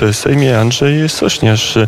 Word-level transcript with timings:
W 0.00 0.14
Sejmie 0.14 0.60
Andrzej 0.60 1.08
Sośnierz, 1.08 1.78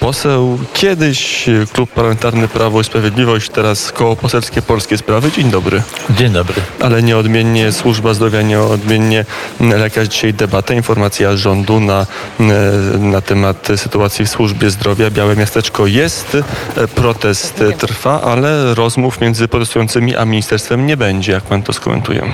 poseł, 0.00 0.58
kiedyś 0.74 1.46
Klub 1.72 1.90
Parlamentarny 1.90 2.48
Prawo 2.48 2.80
i 2.80 2.84
Sprawiedliwość, 2.84 3.50
teraz 3.50 3.92
Koło 3.92 4.16
Poselskie 4.16 4.62
Polskie 4.62 4.98
Sprawy. 4.98 5.30
Dzień 5.32 5.50
dobry. 5.50 5.82
Dzień 6.10 6.32
dobry. 6.32 6.54
Ale 6.80 7.02
nieodmiennie 7.02 7.72
służba 7.72 8.14
zdrowia, 8.14 8.42
nieodmiennie 8.42 9.24
lekarz. 9.60 10.08
Dzisiaj 10.08 10.34
debata, 10.34 10.74
informacja 10.74 11.36
rządu 11.36 11.80
na, 11.80 12.06
na 12.98 13.20
temat 13.20 13.68
sytuacji 13.76 14.24
w 14.24 14.28
służbie 14.28 14.70
zdrowia. 14.70 15.10
Białe 15.10 15.36
Miasteczko 15.36 15.86
jest, 15.86 16.36
protest 16.94 17.64
trwa, 17.78 18.22
ale 18.22 18.74
rozmów 18.74 19.20
między 19.20 19.48
protestującymi 19.48 20.16
a 20.16 20.24
ministerstwem 20.24 20.86
nie 20.86 20.96
będzie. 20.96 21.32
Jak 21.32 21.44
pan 21.44 21.62
to 21.62 21.72
skomentuje? 21.72 22.32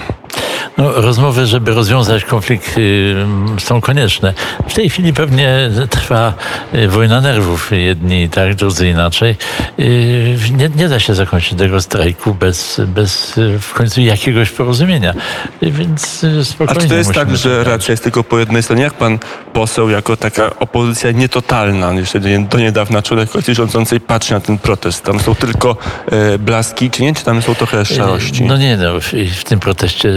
No, 0.78 0.92
rozmowy, 0.92 1.46
żeby 1.46 1.74
rozwiązać 1.74 2.24
konflikt 2.24 2.78
y, 2.78 3.14
są 3.58 3.80
konieczne. 3.80 4.34
W 4.68 4.74
tej 4.74 4.90
chwili 4.90 5.12
pewnie 5.12 5.70
trwa 5.90 6.34
y, 6.74 6.88
wojna 6.88 7.20
nerwów. 7.20 7.70
Jedni 7.72 8.28
tak, 8.28 8.54
drudzy 8.54 8.88
inaczej. 8.88 9.36
Y, 9.78 10.38
nie, 10.56 10.68
nie 10.76 10.88
da 10.88 11.00
się 11.00 11.14
zakończyć 11.14 11.58
tego 11.58 11.80
strajku 11.80 12.34
bez, 12.34 12.80
bez 12.86 13.40
w 13.60 13.72
końcu 13.72 14.00
jakiegoś 14.00 14.50
porozumienia. 14.50 15.14
Więc 15.62 16.26
spokojnie. 16.42 16.80
A 16.80 16.82
czy 16.82 16.88
to 16.88 16.94
jest 16.94 17.12
tak, 17.12 17.36
że 17.36 17.64
racja 17.64 17.92
jest 17.92 18.02
tylko 18.02 18.24
po 18.24 18.38
jednej 18.38 18.62
stronie? 18.62 18.82
Jak 18.82 18.94
pan 18.94 19.18
poseł, 19.52 19.90
jako 19.90 20.16
taka 20.16 20.56
opozycja 20.58 21.10
nietotalna, 21.10 21.92
jeszcze 21.92 22.20
do 22.50 22.58
niedawna 22.58 23.02
członek 23.02 23.30
koalicji 23.30 23.54
rządzącej 23.54 24.00
patrzy 24.00 24.32
na 24.32 24.40
ten 24.40 24.58
protest? 24.58 25.04
Tam 25.04 25.20
są 25.20 25.34
tylko 25.34 25.76
e, 26.06 26.38
blaski, 26.38 26.90
czy 26.90 27.02
nie? 27.02 27.14
Czy 27.14 27.24
tam 27.24 27.42
są 27.42 27.54
trochę 27.54 27.84
szarości? 27.84 28.44
No 28.44 28.56
nie, 28.56 28.76
no, 28.76 29.00
w, 29.00 29.12
w 29.40 29.44
tym 29.44 29.60
proteście 29.60 30.12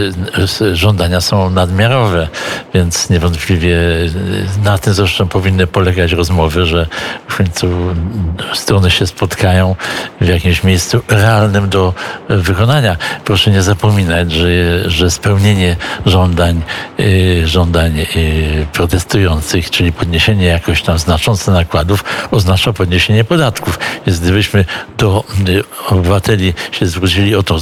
żądania 0.73 1.21
są 1.21 1.49
nadmiarowe, 1.49 2.27
więc 2.73 3.09
niewątpliwie 3.09 3.77
na 4.63 4.77
tym 4.77 4.94
zresztą 4.94 5.27
powinny 5.27 5.67
polegać 5.67 6.11
rozmowy, 6.11 6.66
że 6.66 6.88
w 7.27 7.38
końcu 7.38 7.67
strony 8.53 8.91
się 8.91 9.08
spotkają 9.08 9.75
w 10.22 10.27
jakimś 10.27 10.64
miejscu 10.64 11.02
realnym 11.08 11.69
do 11.69 11.94
wykonania. 12.30 12.97
Proszę 13.25 13.52
nie 13.52 13.61
zapominać, 13.61 14.31
że, 14.31 14.47
że 14.89 15.11
spełnienie 15.11 15.75
żądań, 16.05 16.61
y, 16.99 17.47
żądań 17.47 18.05
protestujących, 18.73 19.70
czyli 19.70 19.92
podniesienie 19.92 20.45
jakoś 20.45 20.81
tam 20.81 20.99
znaczące 20.99 21.52
nakładów, 21.52 22.03
oznacza 22.31 22.73
podniesienie 22.73 23.23
podatków. 23.23 23.80
Więc 24.08 24.20
gdybyśmy 24.20 24.66
do 24.97 25.23
obywateli 25.89 26.53
się 26.72 26.86
zwrócili 26.86 27.36
o 27.36 27.44
to 27.44 27.59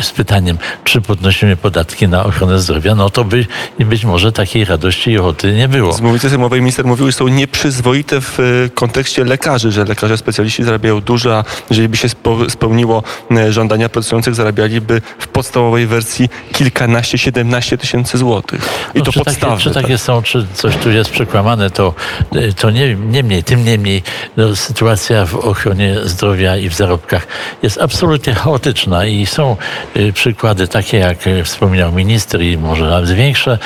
z 0.00 0.10
pytaniem, 0.16 0.58
czy 0.84 1.00
podnosimy 1.00 1.56
podatki 1.56 2.08
na 2.12 2.24
ochronę 2.24 2.58
zdrowia, 2.58 2.94
no 2.94 3.10
to 3.10 3.24
by 3.24 3.46
być 3.78 4.04
może 4.04 4.32
takiej 4.32 4.64
radości 4.64 5.10
i 5.10 5.18
ochoty 5.18 5.52
nie 5.52 5.68
było. 5.68 5.92
Z 5.92 6.00
mównicy 6.00 6.30
sejmowej 6.30 6.60
minister 6.60 6.84
mówił, 6.84 7.06
że 7.06 7.12
są 7.12 7.28
nieprzyzwoite 7.28 8.20
w 8.20 8.40
e, 8.40 8.42
kontekście 8.74 9.24
lekarzy, 9.24 9.72
że 9.72 9.84
lekarze 9.84 10.16
specjaliści 10.16 10.64
zarabiają 10.64 11.00
dużo, 11.00 11.36
a 11.38 11.44
jeżeli 11.70 11.88
by 11.88 11.96
się 11.96 12.08
spełniło 12.48 13.02
e, 13.30 13.52
żądania 13.52 13.88
protestujących, 13.88 14.34
zarabialiby 14.34 15.02
w 15.18 15.28
podstawowej 15.28 15.86
wersji 15.86 16.28
kilkanaście, 16.52 17.18
siedemnaście 17.18 17.78
tysięcy 17.78 18.18
złotych. 18.18 18.68
I 18.94 18.98
no, 18.98 19.04
to 19.04 19.12
czy 19.12 19.18
podstawy. 19.24 19.52
Takie, 19.52 19.62
czy 19.62 19.70
takie 19.70 19.98
są, 19.98 20.22
czy 20.22 20.46
coś 20.54 20.76
tu 20.76 20.90
jest 20.90 21.10
przekłamane, 21.10 21.70
to, 21.70 21.94
e, 22.34 22.52
to 22.52 22.70
nie, 22.70 22.94
niemniej, 22.94 23.44
tym 23.44 23.64
niemniej 23.64 24.02
no, 24.36 24.56
sytuacja 24.56 25.26
w 25.26 25.34
ochronie 25.34 25.96
zdrowia 26.04 26.56
i 26.56 26.68
w 26.68 26.74
zarobkach 26.74 27.26
jest 27.62 27.80
absolutnie 27.80 28.34
chaotyczna 28.34 29.06
i 29.06 29.26
są 29.26 29.56
y, 29.96 30.12
przykłady 30.12 30.68
takie, 30.68 30.98
jak 30.98 31.18
wspominał 31.44 31.92
minister, 31.92 32.01
minister 32.04 32.42
i 32.42 32.58
może 32.58 32.90
nawet 32.90 33.10
większe. 33.10 33.58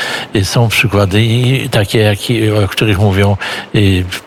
Są 0.42 0.68
przykłady 0.68 1.22
i 1.22 1.68
takie, 1.68 1.98
jak, 1.98 2.18
o 2.64 2.68
których 2.68 2.98
mówią 2.98 3.36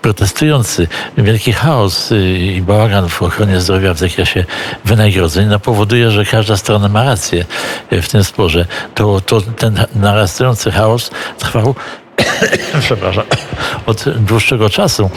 protestujący. 0.02 0.88
Wielki 1.17 1.53
chaos 1.53 2.11
i 2.37 2.61
bałagan 2.61 3.09
w 3.09 3.21
ochronie 3.21 3.61
zdrowia 3.61 3.93
w 3.93 3.97
zakresie 3.97 4.45
wynagrodzeń 4.85 5.47
no, 5.47 5.59
powoduje, 5.59 6.11
że 6.11 6.25
każda 6.25 6.57
strona 6.57 6.87
ma 6.87 7.03
rację 7.03 7.45
w 7.92 8.08
tym 8.08 8.23
sporze. 8.23 8.65
To, 8.95 9.21
to 9.21 9.42
ten 9.42 9.86
narastający 9.95 10.71
chaos 10.71 11.11
trwał 11.37 11.75
przepraszam, 12.86 13.23
od 13.86 14.05
dłuższego 14.09 14.69
czasu. 14.69 15.09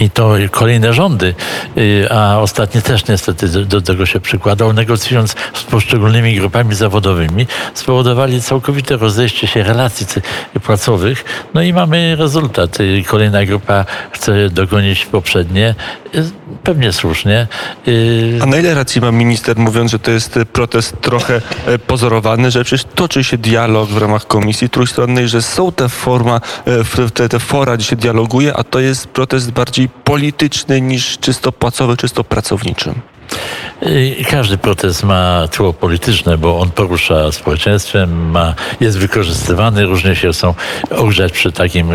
I 0.00 0.10
to 0.10 0.34
kolejne 0.50 0.92
rządy, 0.92 1.34
y, 1.76 2.06
a 2.10 2.38
ostatnie 2.38 2.82
też 2.82 3.06
niestety 3.06 3.48
do, 3.48 3.80
tego 3.80 4.06
się 4.06 4.20
przykładał, 4.20 4.72
negocjując 4.72 5.34
z 5.54 5.62
poszczególnymi 5.62 6.36
grupami 6.36 6.74
zawodowymi, 6.74 7.46
spowodowali 7.74 8.42
całkowite 8.42 8.96
rozejście 8.96 9.46
się 9.46 9.62
relacji 9.62 10.06
płacowych. 10.62 11.24
No 11.54 11.62
i 11.62 11.72
mamy 11.72 12.16
rezultat. 12.16 12.80
Y, 12.80 13.02
kolejna 13.06 13.44
grupa 13.44 13.84
chce 14.12 14.50
dogonić 14.50 15.06
poprzednie, 15.06 15.74
y, 16.14 16.24
pewnie 16.64 16.92
słusznie. 16.92 17.46
A 18.40 18.46
na 18.46 18.56
ile 18.56 18.74
racji 18.74 19.00
ma 19.00 19.12
minister, 19.12 19.56
mówiąc, 19.56 19.90
że 19.90 19.98
to 19.98 20.10
jest 20.10 20.38
protest 20.52 21.00
trochę 21.00 21.40
e, 21.66 21.78
pozorowany, 21.78 22.50
że 22.50 22.64
przecież 22.64 22.84
toczy 22.94 23.24
się 23.24 23.38
dialog 23.38 23.88
w 23.90 23.96
ramach 23.96 24.26
komisji 24.26 24.68
trójstronnej, 24.68 25.28
że 25.28 25.42
są 25.42 25.72
te 25.72 25.88
forma, 25.88 26.40
te, 27.14 27.28
te 27.28 27.38
fora, 27.38 27.76
gdzie 27.76 27.86
się 27.86 27.96
dialoguje, 27.96 28.56
a 28.56 28.64
to 28.64 28.80
jest 28.80 29.06
protest 29.06 29.50
bardziej 29.50 29.88
polityczny 29.88 30.80
niż 30.80 31.18
czysto 31.18 31.52
płacowy, 31.52 31.96
czysto 31.96 32.24
pracowniczy. 32.24 32.94
Każdy 34.30 34.58
protest 34.58 35.02
ma 35.02 35.48
tło 35.48 35.72
polityczne, 35.72 36.38
bo 36.38 36.60
on 36.60 36.70
porusza 36.70 37.32
społeczeństwem, 37.32 38.30
ma, 38.30 38.54
jest 38.80 38.98
wykorzystywany, 38.98 39.86
różnie 39.86 40.16
się 40.16 40.32
są 40.32 40.54
ogrzać 40.90 41.32
przy 41.32 41.52
takim 41.52 41.88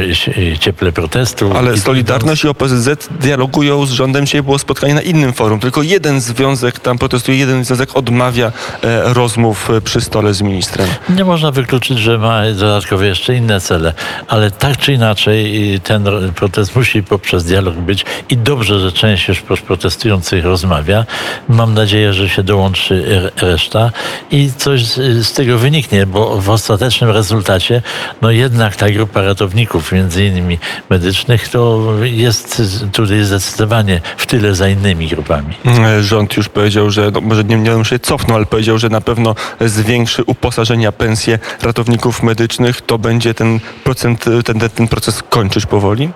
cieple 0.60 0.92
protestu. 0.92 1.52
Ale 1.58 1.78
Solidarność 1.78 2.44
i 2.44 2.48
OPZZ 2.48 3.10
dialogują 3.20 3.86
z 3.86 3.92
rządem. 3.92 4.26
Dzisiaj 4.26 4.44
było 4.44 4.60
spotkanie 4.60 4.94
na 4.94 5.02
innym 5.02 5.34
forum. 5.34 5.60
Tylko 5.60 5.84
jeden 5.84 6.22
związek 6.22 6.80
tam 6.80 6.98
protestuje, 6.98 7.38
jeden 7.38 7.66
związek 7.66 7.98
odmawia 7.98 8.52
e, 8.84 9.14
rozmów 9.14 9.70
e, 9.70 9.82
przy 9.82 10.02
stole 10.02 10.34
z 10.34 10.42
ministrem. 10.42 10.88
Nie 11.10 11.26
można 11.26 11.52
wykluczyć, 11.52 12.00
że 12.00 12.18
ma 12.18 12.42
dodatkowo 12.60 13.04
jeszcze 13.04 13.36
inne 13.36 13.62
cele, 13.62 13.94
ale 14.28 14.52
tak 14.52 14.78
czy 14.78 14.94
inaczej 14.94 15.80
ten 15.84 16.06
protest 16.36 16.76
musi 16.76 17.04
poprzez 17.04 17.44
dialog 17.44 17.76
być 17.76 18.06
i 18.30 18.38
dobrze, 18.38 18.80
że 18.80 18.92
część 18.92 19.28
już 19.28 19.62
protestujących 19.62 20.46
rozmawia. 20.46 21.06
Mam 21.50 21.74
nadzieję, 21.74 22.14
że 22.14 22.30
się 22.30 22.44
dołączy 22.44 23.32
reszta 23.42 23.92
i 24.32 24.52
coś 24.58 24.86
z 25.22 25.34
tego 25.34 25.58
wyniknie, 25.58 26.06
bo 26.06 26.42
w 26.42 26.50
ostatecznym 26.50 27.10
rezultacie, 27.10 27.82
no 28.22 28.32
jednak 28.32 28.76
ta 28.76 28.90
grupa 28.90 29.22
ratowników, 29.22 29.92
między 29.92 30.26
innymi 30.26 30.58
medycznych, 30.90 31.48
to 31.48 31.94
jest 32.02 32.62
tutaj 32.94 33.24
zdecydowanie 33.24 34.02
w 34.18 34.26
tyle 34.26 34.56
za 34.56 34.70
innymi 34.70 35.08
grupami. 35.08 35.56
Rząd 36.02 36.38
już 36.38 36.50
powiedział, 36.50 36.92
że 36.92 37.12
no, 37.12 37.22
może 37.22 37.44
nie, 37.44 37.58
nie 37.58 37.86
się 37.86 38.00
cofnął, 38.00 38.38
ale 38.38 38.46
powiedział, 38.46 38.78
że 38.78 38.90
na 38.90 39.02
pewno 39.02 39.36
zwiększy 39.62 40.24
uposażenia, 40.24 40.92
pensje 40.92 41.40
ratowników 41.62 42.24
medycznych. 42.24 42.82
To 42.82 42.98
będzie 42.98 43.34
ten 43.34 43.60
procent, 43.84 44.26
ten, 44.46 44.60
ten 44.60 44.88
proces 44.88 45.24
kończyć 45.30 45.66
powoli? 45.66 46.10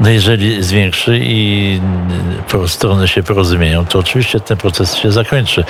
No 0.00 0.10
jeżeli 0.10 0.62
zwiększy 0.62 1.20
i 1.22 1.80
strony 2.66 3.08
się 3.08 3.22
porozumieją, 3.22 3.86
to 3.86 3.98
oczywiście 3.98 4.40
ten 4.40 4.56
proces 4.56 4.94
się 4.94 5.12
zakończy. 5.12 5.64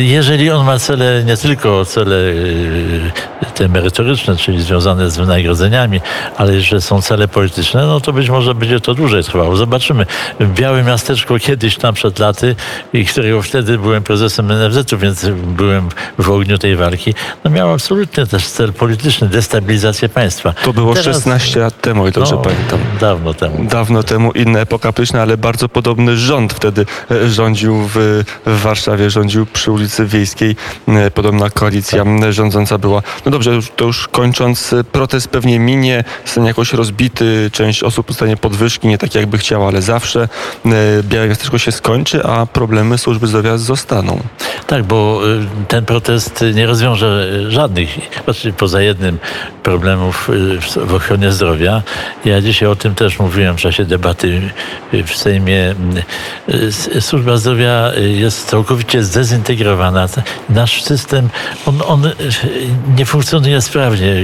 Jeżeli 0.00 0.50
on 0.50 0.66
ma 0.66 0.78
cele, 0.78 1.24
nie 1.24 1.36
tylko 1.36 1.84
cele 1.84 2.16
y, 2.16 3.10
te 3.54 3.68
merytoryczne, 3.68 4.36
czyli 4.36 4.62
związane 4.62 5.10
z 5.10 5.16
wynagrodzeniami, 5.16 6.00
ale 6.36 6.54
jeszcze 6.54 6.80
są 6.80 7.02
cele 7.02 7.28
polityczne, 7.28 7.86
no 7.86 8.00
to 8.00 8.12
być 8.12 8.30
może 8.30 8.54
będzie 8.54 8.80
to 8.80 8.94
dłużej 8.94 9.24
trwało. 9.24 9.56
Zobaczymy. 9.56 10.06
Białe 10.40 10.82
miasteczko 10.82 11.38
kiedyś 11.38 11.76
tam 11.76 11.94
przed 11.94 12.18
laty, 12.18 12.56
i 12.92 13.04
którego 13.04 13.42
wtedy 13.42 13.78
byłem 13.78 14.02
prezesem 14.02 14.52
NFZ-u, 14.52 14.98
więc 14.98 15.26
byłem 15.46 15.88
w 16.18 16.30
ogniu 16.30 16.58
tej 16.58 16.76
walki, 16.76 17.14
no 17.44 17.50
miał 17.50 17.72
absolutnie 17.72 18.26
też 18.26 18.46
cel 18.46 18.72
polityczny, 18.72 19.28
destabilizację 19.28 20.08
państwa. 20.08 20.52
To 20.52 20.72
było 20.72 20.94
Teraz, 20.94 21.16
16 21.16 21.60
lat 21.60 21.80
temu, 21.80 22.08
i 22.08 22.12
dobrze 22.12 22.34
no, 22.34 22.42
pamiętam. 22.42 22.80
Dawno 23.00 23.34
temu. 23.34 23.49
Dawno 23.58 24.02
temu, 24.02 24.32
inna 24.32 24.58
epoka 24.58 24.92
polityczna, 24.92 25.22
ale 25.22 25.36
bardzo 25.36 25.68
podobny 25.68 26.16
rząd 26.16 26.52
wtedy 26.52 26.86
e, 27.10 27.28
rządził 27.28 27.88
w, 27.94 28.24
w 28.46 28.60
Warszawie, 28.62 29.10
rządził 29.10 29.46
przy 29.46 29.72
ulicy 29.72 30.06
Wiejskiej. 30.06 30.56
E, 30.88 31.10
podobna 31.10 31.50
koalicja 31.50 32.04
tak. 32.20 32.32
rządząca 32.32 32.78
była. 32.78 33.02
No 33.24 33.30
dobrze, 33.30 33.50
to 33.76 33.84
już 33.84 34.08
kończąc, 34.08 34.74
protest 34.92 35.28
pewnie 35.28 35.58
minie, 35.58 36.04
zostanie 36.24 36.48
jakoś 36.48 36.72
rozbity, 36.72 37.50
część 37.52 37.82
osób 37.82 38.06
dostanie 38.06 38.36
podwyżki, 38.36 38.88
nie 38.88 38.98
tak 38.98 39.14
jakby 39.14 39.38
chciała, 39.38 39.68
ale 39.68 39.82
zawsze. 39.82 40.28
Białe 41.02 41.28
Miasteczko 41.28 41.58
się 41.58 41.72
skończy, 41.72 42.24
a 42.24 42.46
problemy 42.46 42.98
służby 42.98 43.26
zdrowia 43.26 43.58
zostaną. 43.58 44.20
Tak, 44.66 44.84
bo 44.84 45.20
ten 45.68 45.84
protest 45.84 46.44
nie 46.54 46.66
rozwiąże 46.66 47.28
żadnych, 47.50 47.98
znaczy 48.24 48.52
poza 48.52 48.82
jednym, 48.82 49.18
problemów 49.62 50.30
w 50.86 50.94
ochronie 50.94 51.32
zdrowia. 51.32 51.82
Ja 52.24 52.40
dzisiaj 52.40 52.68
o 52.68 52.76
tym 52.76 52.94
też 52.94 53.18
mówiłem 53.18 53.39
mówiłem 53.40 53.56
w 53.56 53.60
czasie 53.60 53.84
debaty 53.84 54.40
w 55.06 55.16
Sejmie, 55.16 55.74
służba 57.00 57.36
zdrowia 57.36 57.92
jest 57.96 58.48
całkowicie 58.48 59.04
zdezintegrowana. 59.04 60.08
Nasz 60.48 60.82
system, 60.82 61.28
on, 61.66 61.82
on 61.86 62.10
nie 62.96 63.06
funkcjonuje 63.06 63.60
sprawnie. 63.60 64.14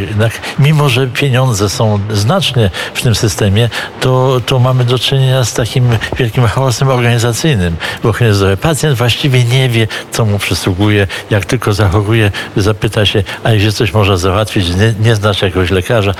Mimo, 0.58 0.88
że 0.88 1.06
pieniądze 1.06 1.68
są 1.68 2.00
znaczne 2.10 2.70
w 2.94 3.02
tym 3.02 3.14
systemie, 3.14 3.68
to, 4.00 4.40
to 4.46 4.58
mamy 4.58 4.84
do 4.84 4.98
czynienia 4.98 5.44
z 5.44 5.54
takim 5.54 5.88
wielkim 6.16 6.46
chaosem 6.46 6.88
organizacyjnym 6.88 7.76
w 8.02 8.06
ochronie 8.06 8.34
zdrowia. 8.34 8.56
Pacjent 8.56 8.98
właściwie 8.98 9.44
nie 9.44 9.68
wie, 9.68 9.88
co 10.10 10.24
mu 10.24 10.38
przysługuje. 10.38 11.06
Jak 11.30 11.44
tylko 11.44 11.72
zachoruje, 11.72 12.30
zapyta 12.56 13.06
się, 13.06 13.22
a 13.44 13.52
jeśli 13.52 13.72
coś 13.72 13.92
można 13.92 14.16
załatwić, 14.16 14.68
nie, 14.68 14.94
nie 15.00 15.14
znasz 15.14 15.42
jakiegoś 15.42 15.70
lekarza. 15.70 16.14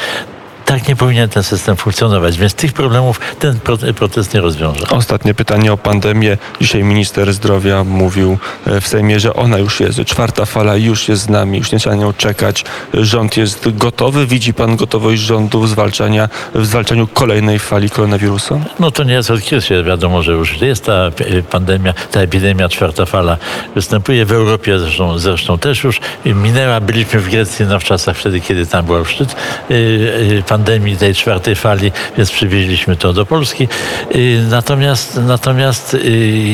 Tak 0.66 0.88
nie 0.88 0.96
powinien 0.96 1.28
ten 1.28 1.42
system 1.42 1.76
funkcjonować, 1.76 2.38
więc 2.38 2.54
tych 2.54 2.72
problemów 2.72 3.20
ten 3.38 3.60
pro- 3.60 3.76
protest 3.96 4.34
nie 4.34 4.40
rozwiąże. 4.40 4.86
Ostatnie 4.90 5.34
pytanie 5.34 5.72
o 5.72 5.76
pandemię. 5.76 6.38
Dzisiaj 6.60 6.84
minister 6.84 7.32
zdrowia 7.32 7.84
mówił 7.84 8.38
e, 8.66 8.80
w 8.80 8.88
Sejmie, 8.88 9.20
że 9.20 9.34
ona 9.34 9.58
już 9.58 9.80
jest. 9.80 10.04
Czwarta 10.04 10.44
fala 10.44 10.76
już 10.76 11.08
jest 11.08 11.22
z 11.22 11.28
nami, 11.28 11.58
już 11.58 11.72
nie 11.72 11.78
trzeba 11.78 11.96
na 11.96 12.02
nią 12.02 12.12
czekać. 12.12 12.64
Rząd 12.94 13.36
jest 13.36 13.76
gotowy. 13.76 14.26
Widzi 14.26 14.54
pan 14.54 14.76
gotowość 14.76 15.22
rządu 15.22 15.60
w, 15.60 15.68
zwalczania, 15.68 16.28
w 16.54 16.66
zwalczaniu 16.66 17.06
kolejnej 17.06 17.58
fali 17.58 17.90
koronawirusa? 17.90 18.58
No 18.80 18.90
to 18.90 19.04
nie 19.04 19.12
jest 19.12 19.30
od 19.30 19.40
kiedy 19.42 19.82
wiadomo, 19.82 20.22
że 20.22 20.32
już 20.32 20.60
jest 20.60 20.84
ta 20.84 20.92
e, 20.92 21.42
pandemia, 21.42 21.94
ta 22.10 22.20
epidemia, 22.20 22.68
czwarta 22.68 23.06
fala 23.06 23.36
występuje 23.74 24.26
w 24.26 24.32
Europie 24.32 24.78
zresztą, 24.78 25.18
zresztą 25.18 25.58
też 25.58 25.84
już 25.84 26.00
minęła. 26.24 26.80
Byliśmy 26.80 27.20
w 27.20 27.30
Grecji 27.30 27.66
no, 27.66 27.80
w 27.80 27.84
czasach 27.84 28.16
wtedy, 28.16 28.40
kiedy 28.40 28.66
tam 28.66 28.86
był 28.86 29.04
szczyt 29.04 29.36
y, 29.70 29.74
y, 29.74 30.42
pandemii 30.56 30.96
tej 30.96 31.14
czwartej 31.14 31.54
fali, 31.54 31.92
więc 32.16 32.30
przywieźliśmy 32.30 32.96
to 32.96 33.12
do 33.12 33.26
Polski. 33.26 33.68
Y, 34.14 34.42
Natomiast, 34.50 35.20
natomiast 35.26 35.94
y, 35.94 35.98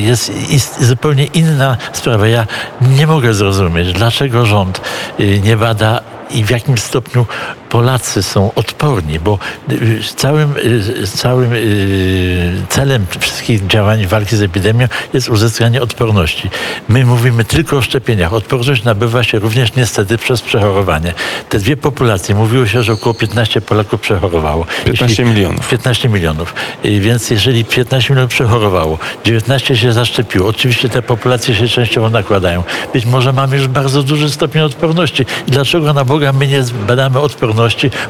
jest, 0.06 0.52
jest 0.52 0.84
zupełnie 0.84 1.24
inna 1.24 1.76
sprawa. 1.92 2.28
Ja 2.28 2.46
nie 2.80 3.06
mogę 3.06 3.34
zrozumieć, 3.34 3.92
dlaczego 3.92 4.46
rząd 4.46 4.80
y, 5.20 5.40
nie 5.44 5.56
bada 5.56 6.00
i 6.30 6.44
w 6.44 6.50
jakim 6.50 6.78
stopniu 6.78 7.26
Polacy 7.72 8.22
są 8.22 8.54
odporni, 8.54 9.20
bo 9.20 9.38
y, 9.70 10.00
całym, 10.16 10.54
y, 10.56 11.06
całym 11.06 11.52
y, 11.52 12.52
celem 12.68 13.06
wszystkich 13.20 13.66
działań 13.66 14.06
walki 14.06 14.36
z 14.36 14.42
epidemią 14.42 14.88
jest 15.12 15.28
uzyskanie 15.28 15.82
odporności. 15.82 16.50
My 16.88 17.04
mówimy 17.04 17.44
tylko 17.44 17.76
o 17.76 17.82
szczepieniach. 17.82 18.32
Odporność 18.32 18.84
nabywa 18.84 19.22
się 19.24 19.38
również 19.38 19.74
niestety 19.74 20.18
przez 20.18 20.42
przechorowanie. 20.42 21.12
Te 21.48 21.58
dwie 21.58 21.76
populacje, 21.76 22.34
mówiło 22.34 22.66
się, 22.66 22.82
że 22.82 22.92
około 22.92 23.14
15 23.14 23.60
Polaków 23.60 24.00
przechorowało. 24.00 24.66
15 24.84 25.24
milionów. 25.24 25.68
15 25.68 26.08
milionów. 26.08 26.54
Więc 26.84 27.30
jeżeli 27.30 27.64
15 27.64 28.10
milionów 28.14 28.30
przechorowało, 28.30 28.98
19 29.24 29.76
się 29.76 29.92
zaszczepiło, 29.92 30.48
oczywiście 30.48 30.88
te 30.88 31.02
populacje 31.02 31.54
się 31.54 31.68
częściowo 31.68 32.10
nakładają. 32.10 32.62
Być 32.92 33.06
może 33.06 33.32
mamy 33.32 33.56
już 33.56 33.68
bardzo 33.68 34.02
duży 34.02 34.30
stopień 34.30 34.62
odporności. 34.62 35.22
I 35.48 35.50
dlaczego 35.50 35.92
na 35.92 36.04
Boga 36.04 36.32
my 36.32 36.46
nie 36.46 36.62
badamy 36.86 37.20
odporności? 37.20 37.61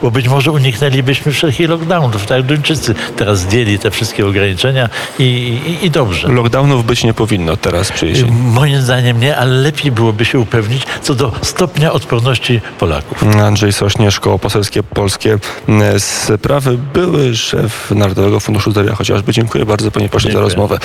Bo 0.03 0.11
być 0.11 0.29
może 0.29 0.51
uniknęlibyśmy 0.51 1.33
wszelkich 1.33 1.69
lockdownów, 1.69 2.27
tak 2.27 2.39
jak 2.39 2.47
Duńczycy 2.47 2.95
teraz 3.17 3.39
zdjęli 3.39 3.79
te 3.79 3.91
wszystkie 3.91 4.27
ograniczenia 4.27 4.89
i, 5.19 5.23
i, 5.67 5.87
i 5.87 5.91
dobrze. 5.91 6.29
Lockdownów 6.29 6.87
być 6.87 7.05
nie 7.05 7.15
powinno 7.15 7.57
teraz 7.57 7.93
przy 7.93 8.07
jesieni. 8.07 8.33
Moim 8.33 8.83
zdaniem 8.83 9.21
nie, 9.21 9.37
ale 9.37 9.55
lepiej 9.55 9.93
byłoby 9.93 10.25
się 10.25 10.39
upewnić 10.39 10.83
co 11.03 11.15
do 11.15 11.33
stopnia 11.43 11.93
odporności 11.93 12.61
Polaków. 12.79 13.25
Andrzej 13.43 13.73
Sośnierz, 13.73 14.21
Koło 14.21 14.39
Poselskie 14.39 14.83
Polskie 14.83 15.39
e, 15.69 16.01
Sprawy, 16.01 16.79
były 16.95 17.37
szef 17.37 17.91
Narodowego 17.91 18.41
Funduszu 18.41 18.71
Zdrowia 18.71 18.95
chociażby. 18.95 19.33
Dziękuję 19.33 19.67
bardzo 19.67 19.91
panie 19.91 20.09
pośle 20.09 20.33
za 20.33 20.41
rozmowę. 20.41 20.79